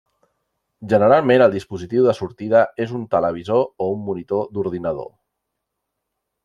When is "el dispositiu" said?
1.47-2.07